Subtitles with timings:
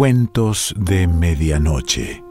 [0.00, 2.24] Cuentos de Medianoche.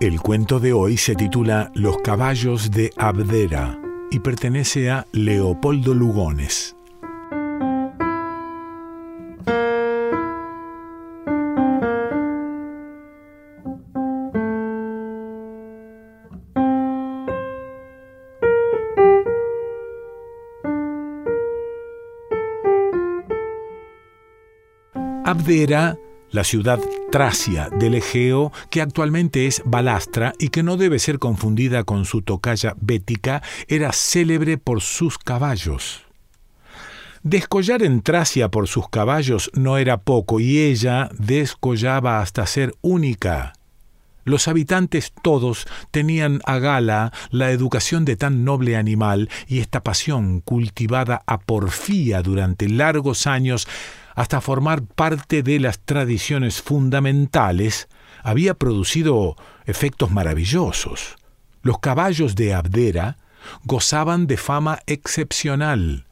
[0.00, 3.78] El cuento de hoy se titula Los caballos de Abdera
[4.10, 6.76] y pertenece a Leopoldo Lugones.
[25.26, 25.98] Abdera,
[26.30, 26.78] la ciudad
[27.10, 32.22] tracia del Egeo, que actualmente es Balastra y que no debe ser confundida con su
[32.22, 36.04] tocaya bética, era célebre por sus caballos.
[37.24, 43.54] Descollar en Tracia por sus caballos no era poco, y ella descollaba hasta ser única.
[44.22, 50.40] Los habitantes todos tenían a gala la educación de tan noble animal y esta pasión
[50.40, 53.66] cultivada a porfía durante largos años
[54.16, 57.88] hasta formar parte de las tradiciones fundamentales,
[58.24, 59.36] había producido
[59.66, 61.16] efectos maravillosos.
[61.62, 63.18] Los caballos de Abdera
[63.64, 66.06] gozaban de fama excepcional,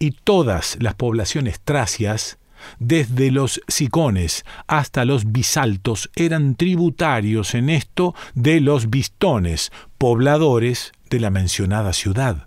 [0.00, 2.38] y todas las poblaciones tracias,
[2.78, 11.20] desde los sicones hasta los bisaltos, eran tributarios en esto de los bistones, pobladores de
[11.20, 12.46] la mencionada ciudad.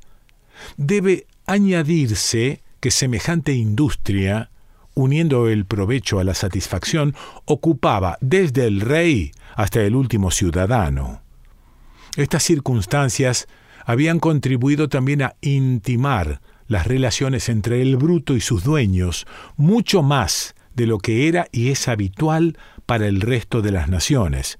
[0.76, 4.50] Debe añadirse que semejante industria
[4.98, 11.22] uniendo el provecho a la satisfacción, ocupaba desde el rey hasta el último ciudadano.
[12.16, 13.48] Estas circunstancias
[13.86, 20.56] habían contribuido también a intimar las relaciones entre el bruto y sus dueños, mucho más
[20.73, 24.58] de lo que era y es habitual para el resto de las naciones,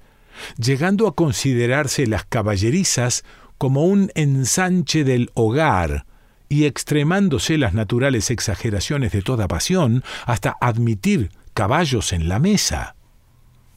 [0.56, 3.24] llegando a considerarse las caballerizas
[3.58, 6.06] como un ensanche del hogar,
[6.48, 12.94] y extremándose las naturales exageraciones de toda pasión hasta admitir caballos en la mesa.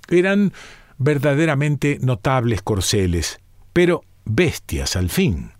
[0.07, 0.53] Eran
[0.97, 3.39] verdaderamente notables corceles,
[3.73, 5.51] pero bestias al fin.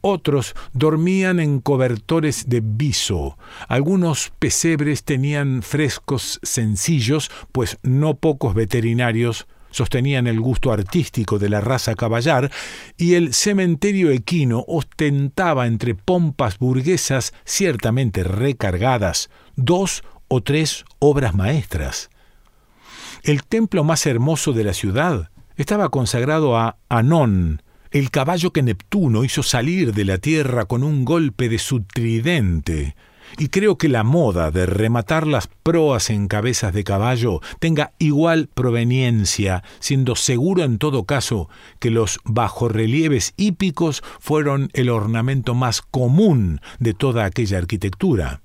[0.00, 3.36] Otros dormían en cobertores de viso.
[3.66, 11.60] Algunos pesebres tenían frescos sencillos, pues no pocos veterinarios sostenían el gusto artístico de la
[11.60, 12.50] raza caballar,
[12.96, 22.10] y el cementerio equino ostentaba entre pompas burguesas ciertamente recargadas dos o tres obras maestras.
[23.22, 29.24] El templo más hermoso de la ciudad estaba consagrado a Anón, el caballo que Neptuno
[29.24, 32.94] hizo salir de la tierra con un golpe de su tridente,
[33.36, 38.48] y creo que la moda de rematar las proas en cabezas de caballo tenga igual
[38.52, 46.60] proveniencia, siendo seguro en todo caso que los bajorrelieves hípicos fueron el ornamento más común
[46.78, 48.40] de toda aquella arquitectura.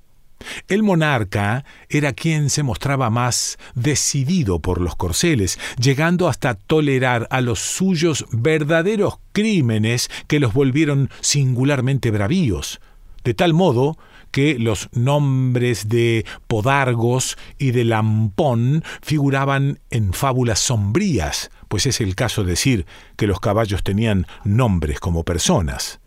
[0.68, 7.42] El monarca era quien se mostraba más decidido por los corceles, llegando hasta tolerar a
[7.42, 12.82] los suyos verdaderos crímenes que los volvieron singularmente bravíos,
[13.24, 13.98] de tal modo
[14.34, 22.16] que los nombres de Podargos y de Lampón figuraban en fábulas sombrías, pues es el
[22.16, 26.00] caso decir que los caballos tenían nombres como personas.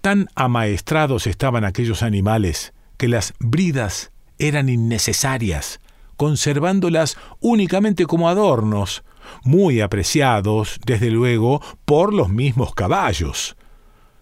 [0.00, 5.78] Tan amaestrados estaban aquellos animales que las bridas eran innecesarias,
[6.16, 9.04] conservándolas únicamente como adornos,
[9.44, 13.56] muy apreciados, desde luego, por los mismos caballos.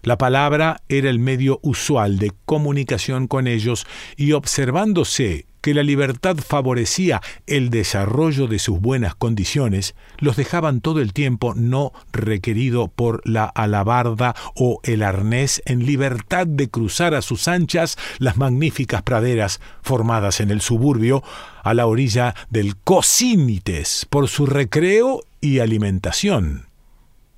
[0.03, 3.87] La palabra era el medio usual de comunicación con ellos
[4.17, 10.99] y observándose que la libertad favorecía el desarrollo de sus buenas condiciones, los dejaban todo
[10.99, 17.21] el tiempo no requerido por la alabarda o el arnés en libertad de cruzar a
[17.21, 21.23] sus anchas las magníficas praderas formadas en el suburbio
[21.63, 26.67] a la orilla del Cocínites por su recreo y alimentación.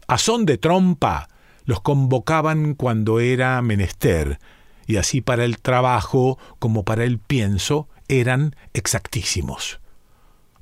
[0.08, 1.30] A son de trompa,
[1.66, 4.40] los convocaban cuando era menester,
[4.88, 9.80] y así para el trabajo como para el pienso eran exactísimos.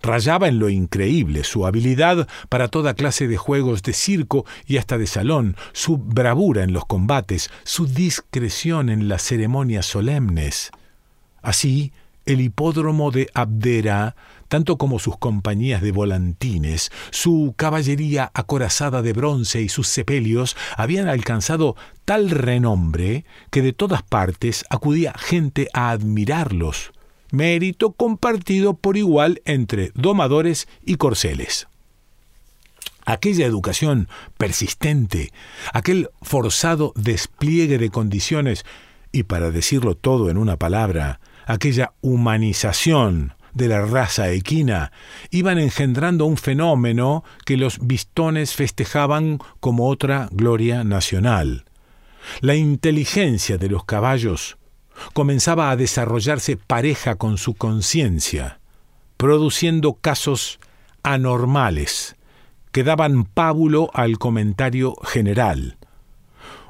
[0.02, 4.98] Rayaba en lo increíble su habilidad para toda clase de juegos de circo y hasta
[4.98, 10.72] de salón, su bravura en los combates, su discreción en las ceremonias solemnes.
[11.42, 11.94] Así,
[12.26, 14.16] el hipódromo de Abdera
[14.54, 21.08] tanto como sus compañías de volantines, su caballería acorazada de bronce y sus sepelios habían
[21.08, 26.92] alcanzado tal renombre que de todas partes acudía gente a admirarlos,
[27.32, 31.68] mérito compartido por igual entre domadores y corceles.
[33.08, 34.08] Aquella educación
[34.38, 35.32] persistente,
[35.74, 38.66] aquel forzado despliegue de condiciones
[39.12, 44.92] y para decirlo todo en una palabra, aquella humanización de la raza equina
[45.30, 51.66] iban engendrando un fenómeno que los bistones festejaban como otra gloria nacional.
[52.42, 54.58] La inteligencia de los caballos
[55.14, 58.60] comenzaba a desarrollarse pareja con su conciencia,
[59.18, 60.60] produciendo casos
[61.04, 62.16] anormales
[62.72, 65.78] que daban pábulo al comentario general.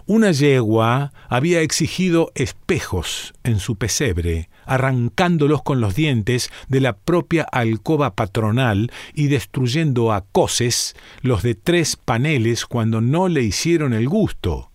[0.06, 7.44] Una yegua había exigido espejos en su pesebre, arrancándolos con los dientes de la propia
[7.44, 14.08] alcoba patronal y destruyendo a coces los de tres paneles cuando no le hicieron el
[14.10, 14.72] gusto.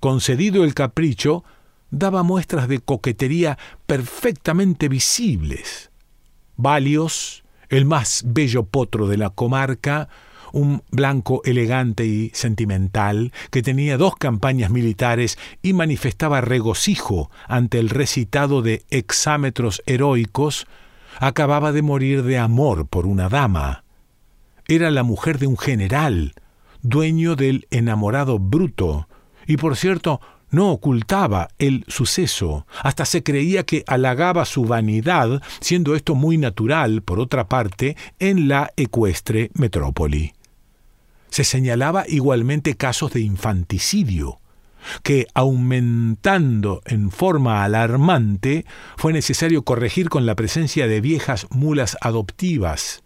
[0.00, 1.44] Concedido el capricho,
[1.90, 5.90] daba muestras de coquetería perfectamente visibles.
[6.56, 10.08] Valios, el más bello potro de la comarca,
[10.52, 17.88] un blanco elegante y sentimental, que tenía dos campañas militares y manifestaba regocijo ante el
[17.88, 20.66] recitado de exámetros heroicos,
[21.18, 23.84] acababa de morir de amor por una dama.
[24.68, 26.34] Era la mujer de un general,
[26.82, 29.08] dueño del enamorado bruto,
[29.46, 30.20] y por cierto
[30.50, 37.02] no ocultaba el suceso, hasta se creía que halagaba su vanidad, siendo esto muy natural,
[37.02, 40.32] por otra parte, en la ecuestre metrópoli.
[41.30, 44.38] Se señalaba igualmente casos de infanticidio,
[45.02, 48.64] que aumentando en forma alarmante,
[48.96, 53.02] fue necesario corregir con la presencia de viejas mulas adoptivas,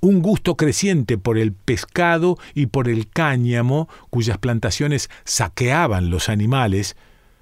[0.00, 6.96] un gusto creciente por el pescado y por el cáñamo, cuyas plantaciones saqueaban los animales,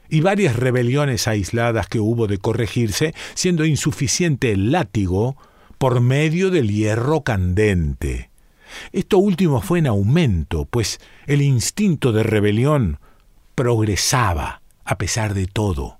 [0.08, 5.36] y varias rebeliones aisladas que hubo de corregirse, siendo insuficiente el látigo
[5.76, 8.27] por medio del hierro candente.
[8.92, 12.98] Esto último fue en aumento, pues el instinto de rebelión
[13.54, 15.98] progresaba a pesar de todo.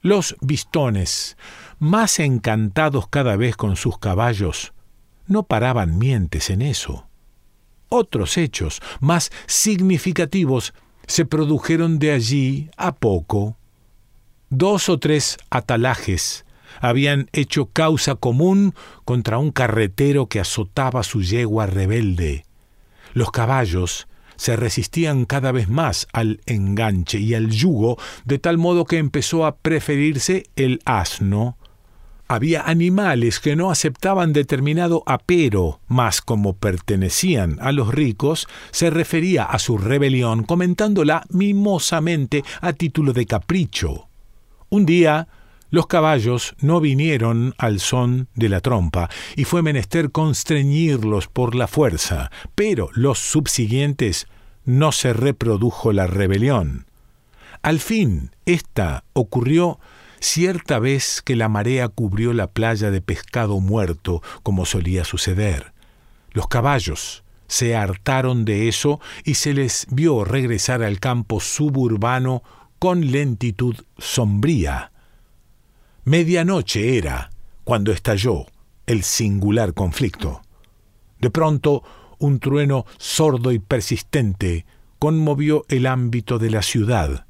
[0.00, 1.36] Los bistones,
[1.78, 4.72] más encantados cada vez con sus caballos,
[5.26, 7.06] no paraban mientes en eso.
[7.88, 10.74] Otros hechos más significativos
[11.06, 13.56] se produjeron de allí a poco.
[14.50, 16.44] Dos o tres atalajes
[16.80, 18.74] habían hecho causa común
[19.04, 22.44] contra un carretero que azotaba su yegua rebelde.
[23.12, 28.84] Los caballos se resistían cada vez más al enganche y al yugo, de tal modo
[28.84, 31.56] que empezó a preferirse el asno,
[32.32, 39.44] había animales que no aceptaban determinado apero, mas como pertenecían a los ricos, se refería
[39.44, 44.08] a su rebelión comentándola mimosamente a título de capricho.
[44.70, 45.28] Un día
[45.72, 51.66] los caballos no vinieron al son de la trompa, y fue menester constreñirlos por la
[51.66, 54.26] fuerza, pero los subsiguientes
[54.66, 56.84] no se reprodujo la rebelión.
[57.62, 59.80] Al fin, esta ocurrió
[60.20, 65.72] cierta vez que la marea cubrió la playa de pescado muerto, como solía suceder.
[66.32, 72.42] Los caballos se hartaron de eso y se les vio regresar al campo suburbano
[72.78, 74.91] con lentitud sombría.
[76.04, 77.30] Medianoche era
[77.64, 78.46] cuando estalló
[78.86, 80.42] el singular conflicto.
[81.20, 81.82] De pronto,
[82.18, 84.66] un trueno sordo y persistente
[84.98, 87.26] conmovió el ámbito de la ciudad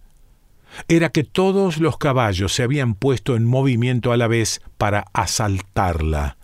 [0.88, 6.36] era que todos los caballos se habían puesto en movimiento a la vez para asaltarla.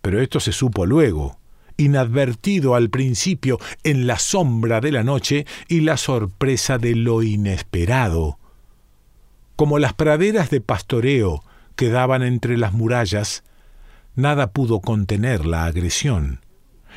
[0.00, 1.38] Pero esto se supo luego,
[1.76, 8.38] inadvertido al principio en la sombra de la noche y la sorpresa de lo inesperado.
[9.56, 11.44] Como las praderas de pastoreo
[11.76, 13.44] quedaban entre las murallas,
[14.14, 16.40] nada pudo contener la agresión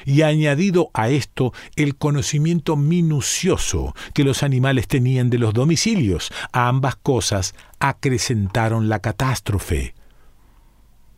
[0.05, 6.31] y añadido a esto el conocimiento minucioso que los animales tenían de los domicilios.
[6.51, 9.95] A ambas cosas acrecentaron la catástrofe.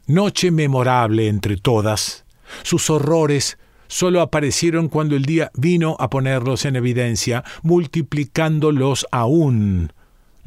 [0.05, 2.25] Noche memorable entre todas,
[2.63, 9.91] sus horrores solo aparecieron cuando el día vino a ponerlos en evidencia, multiplicándolos aún.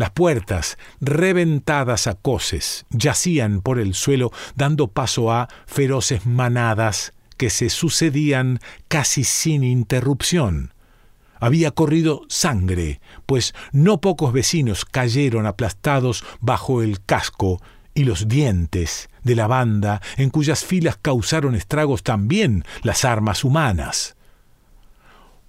[0.00, 7.50] Las puertas, reventadas a coces, yacían por el suelo, dando paso a feroces manadas que
[7.50, 10.73] se sucedían casi sin interrupción.
[11.38, 17.61] Había corrido sangre, pues no pocos vecinos cayeron aplastados bajo el casco
[17.92, 24.16] y los dientes de la banda en cuyas filas causaron estragos también las armas humanas.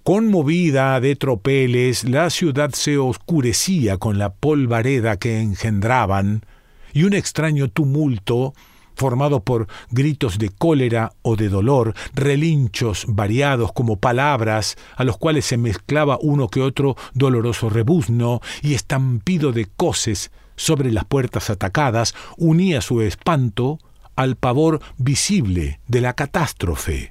[0.04, 6.44] Conmovida de tropeles, la ciudad se oscurecía con la polvareda que engendraban,
[6.92, 8.52] y un extraño tumulto
[8.96, 15.44] formado por gritos de cólera o de dolor, relinchos variados como palabras, a los cuales
[15.44, 22.16] se mezclaba uno que otro doloroso rebuzno y estampido de coces sobre las puertas atacadas,
[22.36, 23.78] unía su espanto
[24.16, 27.08] al pavor visible de la catástrofe.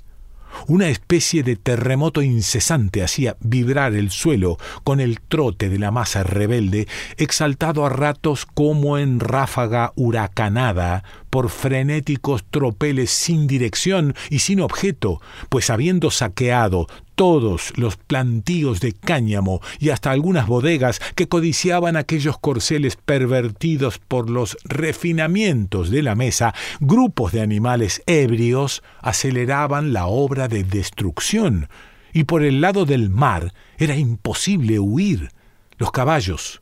[0.67, 6.23] Una especie de terremoto incesante hacía vibrar el suelo con el trote de la masa
[6.23, 14.61] rebelde, exaltado a ratos como en ráfaga huracanada por frenéticos tropeles sin dirección y sin
[14.61, 15.19] objeto,
[15.49, 22.37] pues habiendo saqueado todos los plantíos de cáñamo y hasta algunas bodegas que codiciaban aquellos
[22.37, 30.47] corceles pervertidos por los refinamientos de la mesa, grupos de animales ebrios aceleraban la obra
[30.47, 31.69] de destrucción,
[32.11, 35.29] y por el lado del mar era imposible huir.
[35.77, 36.59] Los caballos,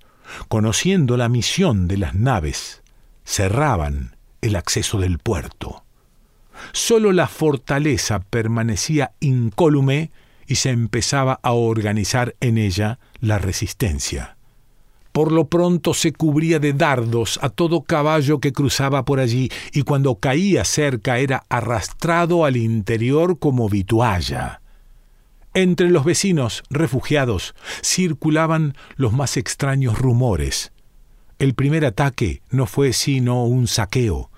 [0.48, 2.84] conociendo la misión de las naves,
[3.26, 5.84] cerraban el acceso del puerto.
[6.72, 10.12] Solo la fortaleza permanecía incólume
[10.48, 14.36] y se empezaba a organizar en ella la resistencia.
[15.12, 19.81] Por lo pronto se cubría de dardos a todo caballo que cruzaba por allí y
[19.81, 24.62] cuando caía cerca era arrastrado al interior como vitualla.
[25.53, 30.72] Entre los vecinos refugiados circulaban los más extraños rumores.
[31.39, 34.29] El primer ataque no fue sino un saqueo.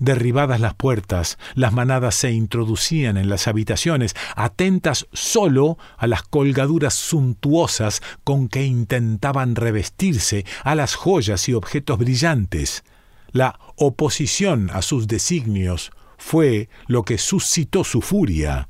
[0.00, 6.94] Derribadas las puertas, las manadas se introducían en las habitaciones, atentas solo a las colgaduras
[6.94, 12.82] suntuosas con que intentaban revestirse, a las joyas y objetos brillantes.
[13.30, 18.69] La oposición a sus designios fue lo que suscitó su furia.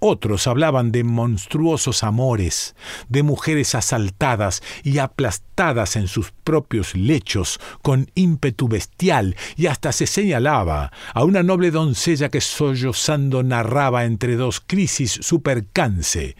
[0.00, 2.74] Otros hablaban de monstruosos amores,
[3.08, 10.06] de mujeres asaltadas y aplastadas en sus propios lechos con ímpetu bestial, y hasta se
[10.06, 16.36] señalaba a una noble doncella que sollozando narraba entre dos crisis su percance,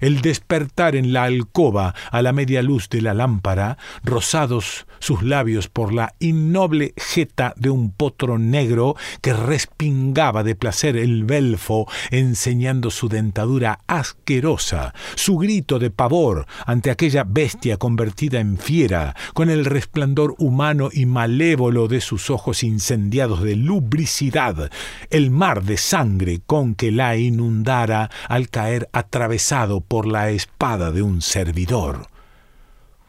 [0.00, 5.68] el despertar en la alcoba a la media luz de la lámpara, rosados sus labios
[5.68, 12.90] por la innoble jeta de un potro negro que respingaba de placer el belfo, enseñando
[12.90, 19.64] su dentadura asquerosa, su grito de pavor ante aquella bestia convertida en fiera, con el
[19.64, 24.70] resplandor humano y malévolo de sus ojos incendiados de lubricidad,
[25.10, 31.02] el mar de sangre con que la inundara al caer atravesado por la espada de
[31.02, 32.06] un servidor.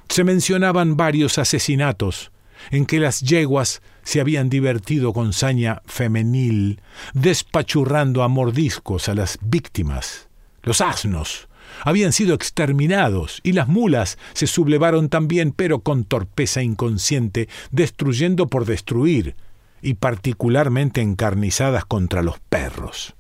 [0.10, 2.32] Se mencionaban varios asesinatos
[2.72, 6.82] en que las yeguas se habían divertido con saña femenil,
[7.14, 10.28] despachurrando a mordiscos a las víctimas.
[10.64, 11.50] Los asnos
[11.84, 18.66] habían sido exterminados y las mulas se sublevaron también, pero con torpeza inconsciente, destruyendo por
[18.66, 19.36] destruir,
[19.84, 23.14] y particularmente encarnizadas contra los perros.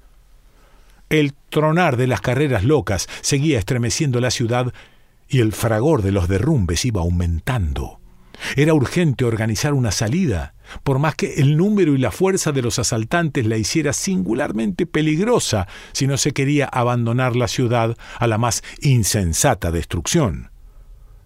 [1.11, 4.73] El tronar de las carreras locas seguía estremeciendo la ciudad
[5.27, 7.99] y el fragor de los derrumbes iba aumentando.
[8.55, 10.53] Era urgente organizar una salida,
[10.83, 15.67] por más que el número y la fuerza de los asaltantes la hiciera singularmente peligrosa
[15.91, 20.49] si no se quería abandonar la ciudad a la más insensata destrucción.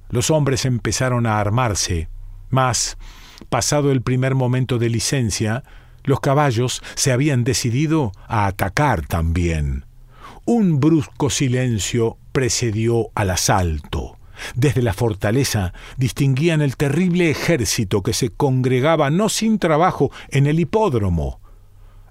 [0.09, 2.09] Los hombres empezaron a armarse,
[2.49, 2.97] mas,
[3.49, 5.63] pasado el primer momento de licencia,
[6.05, 9.85] los caballos se habían decidido a atacar también.
[10.45, 14.17] Un brusco silencio precedió al asalto.
[14.55, 20.59] Desde la fortaleza distinguían el terrible ejército que se congregaba no sin trabajo en el
[20.59, 21.39] hipódromo.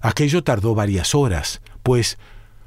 [0.01, 2.17] Aquello tardó varias horas, pues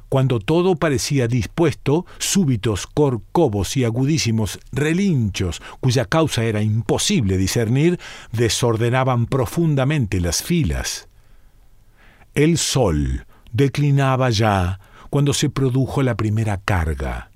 [0.09, 8.01] cuando todo parecía dispuesto, súbitos corcovos y agudísimos relinchos, cuya causa era imposible discernir,
[8.33, 11.08] desordenaban profundamente las filas.
[12.39, 14.79] El sol declinaba ya
[15.11, 17.33] cuando se produjo la primera carga.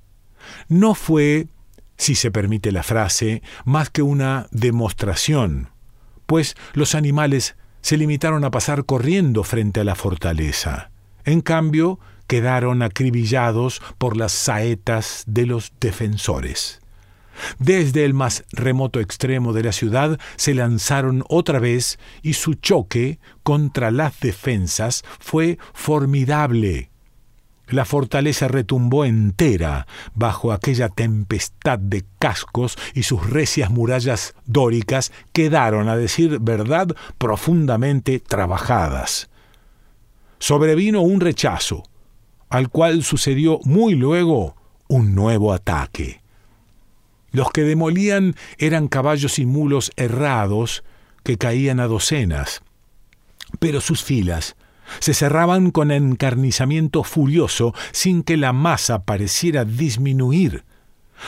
[0.68, 1.48] No fue,
[1.96, 5.70] si se permite la frase, más que una demostración,
[6.26, 10.92] pues los animales se limitaron a pasar corriendo frente a la fortaleza.
[11.24, 16.80] En cambio, quedaron acribillados por las saetas de los defensores.
[17.58, 23.18] Desde el más remoto extremo de la ciudad se lanzaron otra vez y su choque
[23.42, 26.90] contra las defensas fue formidable.
[27.68, 35.88] La fortaleza retumbó entera bajo aquella tempestad de cascos y sus recias murallas dóricas quedaron,
[35.88, 39.30] a decir verdad, profundamente trabajadas.
[40.38, 41.84] Sobrevino un rechazo,
[42.50, 44.56] al cual sucedió muy luego
[44.88, 46.21] un nuevo ataque.
[47.32, 50.84] Los que demolían eran caballos y mulos errados
[51.24, 52.62] que caían a docenas.
[53.58, 54.56] Pero sus filas
[54.98, 60.64] se cerraban con encarnizamiento furioso sin que la masa pareciera disminuir.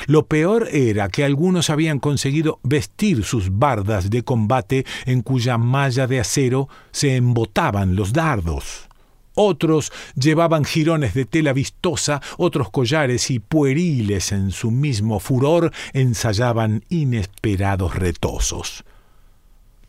[0.07, 6.07] Lo peor era que algunos habían conseguido vestir sus bardas de combate en cuya malla
[6.07, 8.89] de acero se embotaban los dardos.
[9.35, 16.85] Otros llevaban jirones de tela vistosa, otros collares y pueriles en su mismo furor ensayaban
[16.89, 18.85] inesperados retosos.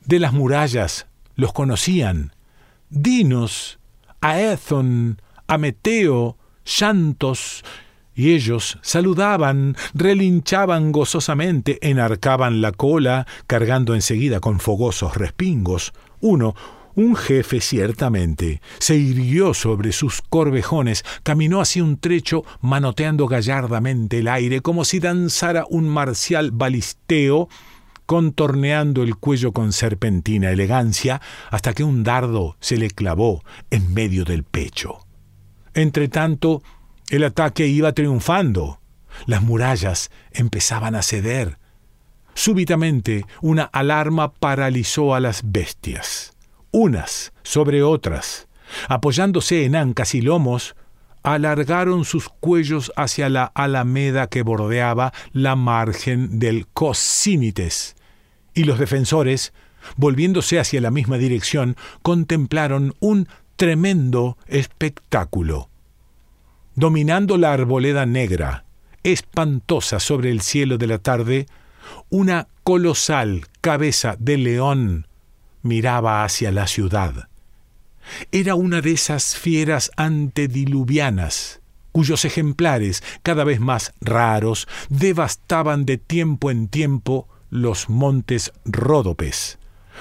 [0.03, 2.33] De las murallas los conocían.
[2.89, 3.79] Dinos,
[4.21, 7.63] Aethon, Ameteo, Santos,
[8.15, 15.91] y ellos saludaban, relinchaban gozosamente, enarcaban la cola, cargando enseguida con fogosos respingos.
[16.21, 16.55] Uno,
[16.95, 24.27] un jefe ciertamente, se irguió sobre sus corvejones, caminó hacia un trecho manoteando gallardamente el
[24.27, 27.49] aire, como si danzara un marcial balisteo,
[28.05, 31.21] contorneando el cuello con serpentina elegancia,
[31.51, 34.99] hasta que un dardo se le clavó en medio del pecho.
[35.73, 36.63] Entretanto,
[37.09, 38.79] el ataque iba triunfando.
[39.25, 41.57] Las murallas empezaban a ceder.
[42.33, 46.34] Súbitamente una alarma paralizó a las bestias.
[46.77, 48.49] Unas sobre otras,
[48.89, 50.75] apoyándose en ancas y lomos,
[51.23, 57.95] alargaron sus cuellos hacia la alameda que bordeaba la margen del Cosínites,
[58.53, 59.53] y los defensores,
[59.95, 65.69] volviéndose hacia la misma dirección, contemplaron un tremendo espectáculo.
[66.75, 68.65] Dominando la arboleda negra,
[69.01, 71.45] espantosa sobre el cielo de la tarde,
[72.09, 75.07] una colosal cabeza de león
[75.65, 77.27] miraba hacia la ciudad.
[78.31, 81.59] Era una de esas fieras antediluvianas,
[81.91, 89.57] cuyos ejemplares, cada vez más raros, devastaban de tiempo en tiempo los montes Ródopes.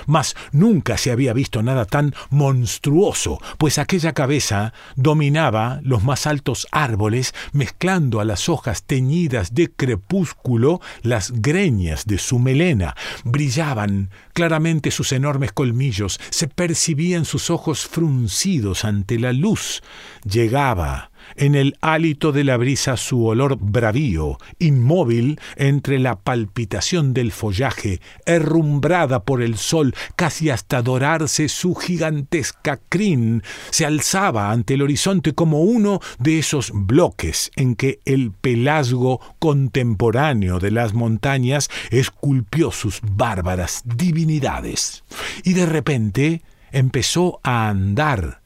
[0.07, 6.67] Mas nunca se había visto nada tan monstruoso, pues aquella cabeza dominaba los más altos
[6.71, 12.95] árboles, mezclando a las hojas teñidas de crepúsculo las greñas de su melena.
[13.25, 19.83] Brillaban claramente sus enormes colmillos, se percibían sus ojos fruncidos ante la luz.
[20.25, 27.33] Llegaba en el hálito de la brisa su olor bravío, inmóvil entre la palpitación del
[27.33, 34.83] follaje, herrumbrada por el sol casi hasta dorarse su gigantesca crin, se alzaba ante el
[34.83, 42.71] horizonte como uno de esos bloques en que el pelasgo contemporáneo de las montañas esculpió
[42.71, 45.05] sus bárbaras divinidades.
[45.43, 48.43] Y de repente empezó a andar,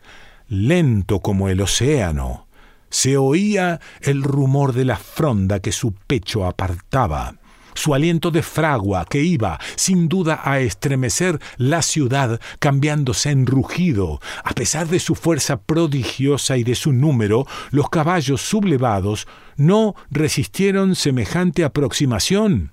[0.49, 2.48] lento como el océano,
[2.91, 7.35] se oía el rumor de la fronda que su pecho apartaba,
[7.75, 14.21] su aliento de fragua que iba, sin duda, a estremecer la ciudad, cambiándose en rugido.
[14.45, 20.97] A pesar de su fuerza prodigiosa y de su número, los caballos sublevados no resistieron
[20.97, 22.73] semejante aproximación.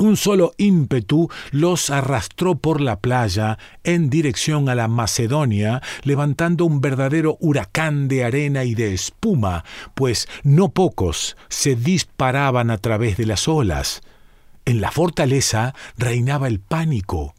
[0.00, 6.80] Un solo ímpetu los arrastró por la playa en dirección a la Macedonia, levantando un
[6.80, 9.62] verdadero huracán de arena y de espuma,
[9.94, 14.00] pues no pocos se disparaban a través de las olas.
[14.64, 17.34] En la fortaleza reinaba el pánico.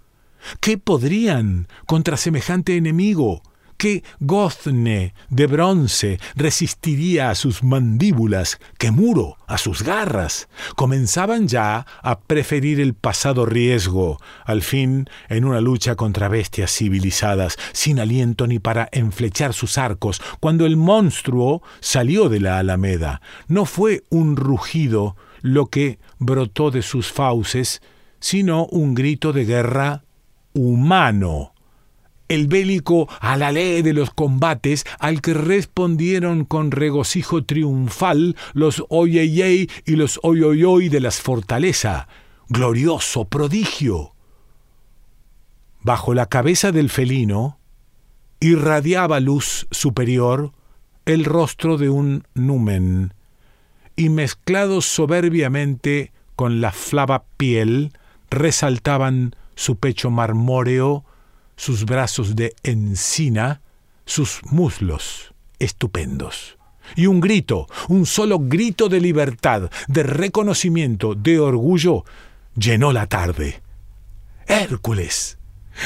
[0.60, 3.42] ¿Qué podrían contra semejante enemigo?
[3.82, 8.60] ¿Qué gozne de bronce resistiría a sus mandíbulas?
[8.78, 10.50] ¿Qué muro a sus garras?
[10.76, 17.58] Comenzaban ya a preferir el pasado riesgo, al fin en una lucha contra bestias civilizadas,
[17.72, 23.20] sin aliento ni para enflechar sus arcos, cuando el monstruo salió de la alameda.
[23.48, 27.82] No fue un rugido lo que brotó de sus fauces,
[28.20, 30.04] sino un grito de guerra
[30.54, 31.54] humano
[32.32, 38.86] el bélico a la ley de los combates, al que respondieron con regocijo triunfal los
[38.88, 42.08] oyeyey y los oyoyoy de las fortaleza.
[42.48, 44.14] Glorioso prodigio.
[45.82, 47.60] Bajo la cabeza del felino
[48.40, 50.54] irradiaba luz superior
[51.06, 53.14] el rostro de un numen,
[53.98, 57.92] y mezclados soberbiamente con la flava piel,
[58.30, 61.04] resaltaban su pecho marmóreo,
[61.62, 63.62] sus brazos de encina,
[64.08, 66.58] sus muslos estupendos.
[66.96, 72.04] Y un grito, un solo grito de libertad, de reconocimiento, de orgullo,
[72.56, 73.62] llenó la tarde.
[74.48, 75.38] Hércules.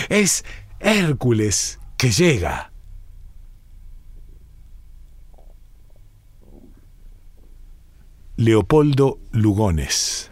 [0.08, 0.46] Es
[0.80, 2.72] Hércules que llega.
[8.38, 10.32] Leopoldo Lugones